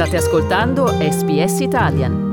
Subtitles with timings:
[0.00, 2.28] State ascoltando SBS Italian.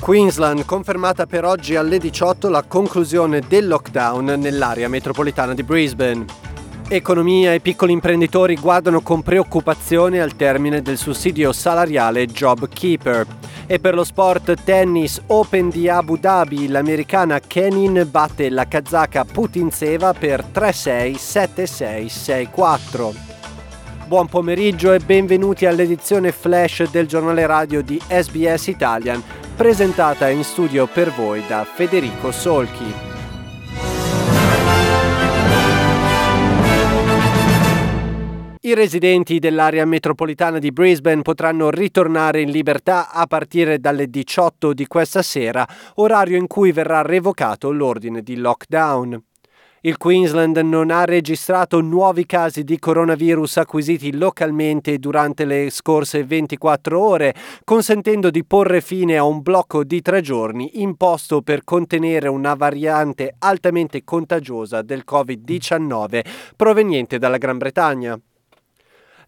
[0.00, 6.24] Queensland confermata per oggi alle 18 la conclusione del lockdown nell'area metropolitana di Brisbane.
[6.86, 13.26] Economia e piccoli imprenditori guardano con preoccupazione al termine del sussidio salariale Job Keeper.
[13.66, 20.12] E per lo sport tennis Open di Abu Dhabi, l'americana Kenin batte la kazaka Putintseva
[20.12, 23.14] per 3-6, 7-6, 6-4.
[24.06, 29.22] Buon pomeriggio e benvenuti all'edizione flash del giornale radio di SBS Italian,
[29.56, 33.13] presentata in studio per voi da Federico Solchi.
[38.66, 44.86] I residenti dell'area metropolitana di Brisbane potranno ritornare in libertà a partire dalle 18 di
[44.86, 49.22] questa sera, orario in cui verrà revocato l'ordine di lockdown.
[49.82, 56.98] Il Queensland non ha registrato nuovi casi di coronavirus acquisiti localmente durante le scorse 24
[56.98, 57.34] ore,
[57.64, 63.34] consentendo di porre fine a un blocco di tre giorni imposto per contenere una variante
[63.40, 66.24] altamente contagiosa del Covid-19
[66.56, 68.18] proveniente dalla Gran Bretagna.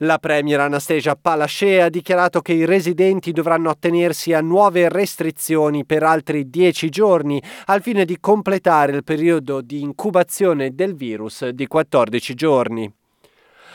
[0.00, 6.02] La Premier Anastasia Palaszczuk ha dichiarato che i residenti dovranno attenersi a nuove restrizioni per
[6.02, 12.34] altri 10 giorni al fine di completare il periodo di incubazione del virus di 14
[12.34, 12.92] giorni.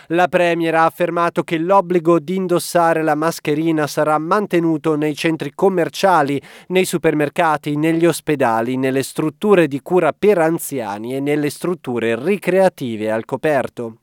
[0.08, 6.40] La Premier ha affermato che l'obbligo di indossare la mascherina sarà mantenuto nei centri commerciali,
[6.68, 13.26] nei supermercati, negli ospedali, nelle strutture di cura per anziani e nelle strutture ricreative al
[13.26, 13.96] coperto.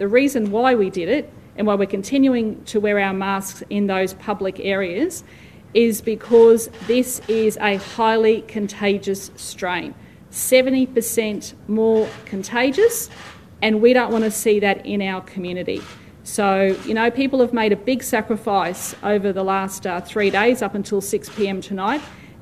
[0.00, 3.86] The reason why we did it and why we're continuing to wear our masks in
[3.86, 5.24] those public areas
[5.74, 9.94] is because this is a highly contagious strain.
[10.30, 13.10] 70% more contagious,
[13.60, 15.82] and we don't want to see that in our community.
[16.24, 20.62] So, you know, people have made a big sacrifice over the last uh, three days
[20.62, 22.00] up until 6 pm tonight,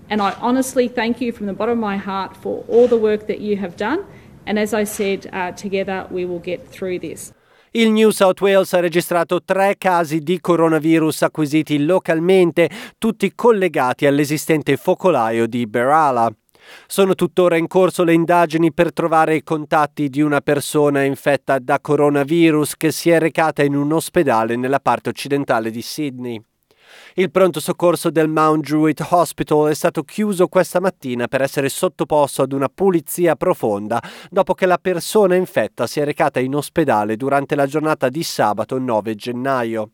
[0.08, 3.26] and I honestly thank you from the bottom of my heart for all the work
[3.26, 4.06] that you have done.
[4.46, 7.32] And as I said, uh, together we will get through this.
[7.72, 14.78] Il New South Wales ha registrato tre casi di coronavirus acquisiti localmente, tutti collegati all'esistente
[14.78, 16.32] focolaio di Berala.
[16.86, 21.78] Sono tuttora in corso le indagini per trovare i contatti di una persona infetta da
[21.78, 26.42] coronavirus che si è recata in un ospedale nella parte occidentale di Sydney.
[27.14, 32.42] Il pronto soccorso del Mount Druitt Hospital è stato chiuso questa mattina per essere sottoposto
[32.42, 37.54] ad una pulizia profonda dopo che la persona infetta si è recata in ospedale durante
[37.54, 39.90] la giornata di sabato 9 gennaio.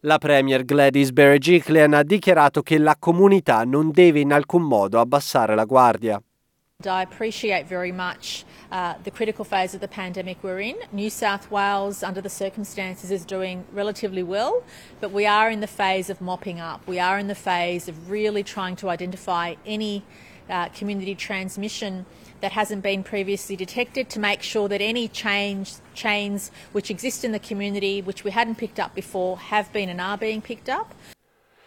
[0.00, 5.54] La Premier Gladys Berejiklian ha dichiarato che la comunità non deve in alcun modo abbassare
[5.54, 6.20] la guardia.
[6.86, 10.76] I appreciate very much uh, the critical phase of the pandemic we're in.
[10.92, 14.64] New South Wales, under the circumstances, is doing relatively well,
[15.00, 16.86] but we are in the phase of mopping up.
[16.86, 20.04] We are in the phase of really trying to identify any
[20.48, 22.06] uh, community transmission
[22.40, 27.32] that hasn't been previously detected to make sure that any change, chains which exist in
[27.32, 30.94] the community, which we hadn't picked up before, have been and are being picked up.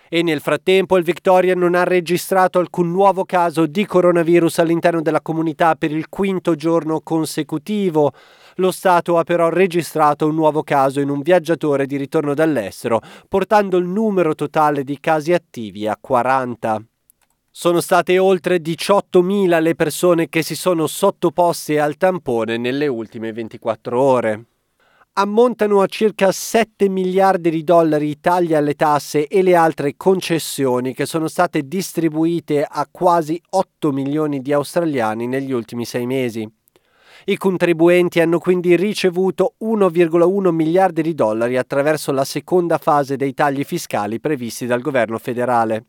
[0.10, 5.22] E nel frattempo il Victoria non ha registrato alcun nuovo caso di coronavirus all'interno della
[5.22, 8.14] comunità per il quinto giorno consecutivo.
[8.56, 13.78] Lo Stato ha però registrato un nuovo caso in un viaggiatore di ritorno dall'estero, portando
[13.78, 16.82] il numero totale di casi attivi a 40.
[17.52, 24.02] Sono state oltre 18.000 le persone che si sono sottoposte al tampone nelle ultime 24
[24.02, 24.46] ore
[25.18, 30.94] ammontano a circa 7 miliardi di dollari i tagli alle tasse e le altre concessioni
[30.94, 36.46] che sono state distribuite a quasi 8 milioni di australiani negli ultimi sei mesi.
[37.28, 43.64] I contribuenti hanno quindi ricevuto 1,1 miliardi di dollari attraverso la seconda fase dei tagli
[43.64, 45.86] fiscali previsti dal governo federale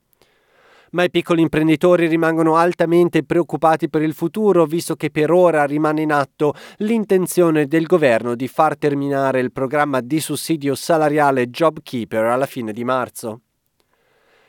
[0.96, 6.00] ma i piccoli imprenditori rimangono altamente preoccupati per il futuro, visto che per ora rimane
[6.00, 12.46] in atto l'intenzione del governo di far terminare il programma di sussidio salariale JobKeeper alla
[12.46, 13.42] fine di marzo.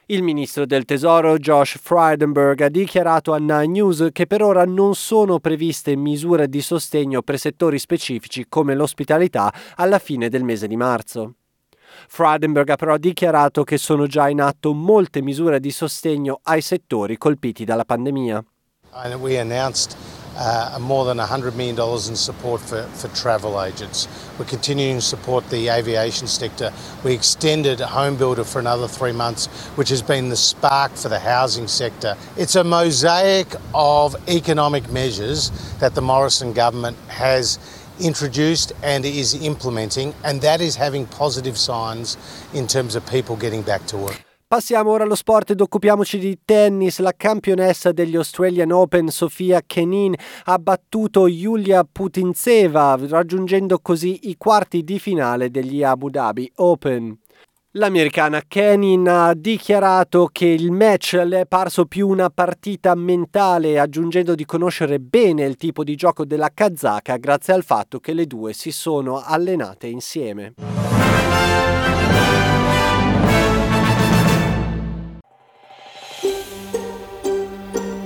[0.05, 4.95] Il ministro del Tesoro Josh Frydenberg ha dichiarato a Nine News che per ora non
[4.95, 10.77] sono previste misure di sostegno per settori specifici come l'ospitalità alla fine del mese di
[10.77, 11.33] marzo.
[12.07, 17.18] Frydenberg ha però dichiarato che sono già in atto molte misure di sostegno ai settori
[17.18, 18.44] colpiti dalla pandemia.
[19.19, 19.95] we announced
[20.38, 21.77] uh, more than $100 million
[22.09, 24.07] in support for, for travel agents.
[24.38, 26.71] We're continuing to support the aviation sector.
[27.04, 31.19] We extended Home Builder for another three months, which has been the spark for the
[31.19, 32.15] housing sector.
[32.38, 37.59] It's a mosaic of economic measures that the Morrison government has
[37.99, 42.17] introduced and is implementing, and that is having positive signs
[42.53, 44.25] in terms of people getting back to work.
[44.49, 46.99] Passiamo ora allo sport ed occupiamoci di tennis.
[46.99, 50.15] La campionessa degli Australian Open, Sofia Kenin,
[50.45, 57.19] ha battuto Yulia Putintseva, raggiungendo così i quarti di finale degli Abu Dhabi Open.
[57.71, 64.35] L'americana Kenin ha dichiarato che il match le è parso più una partita mentale, aggiungendo
[64.35, 68.53] di conoscere bene il tipo di gioco della kazaka grazie al fatto che le due
[68.53, 70.53] si sono allenate insieme.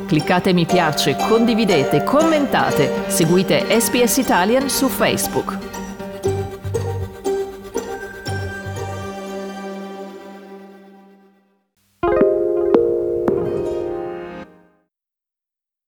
[0.07, 5.70] Cliccate mi piace, condividete, commentate, seguite SPS Italian su Facebook.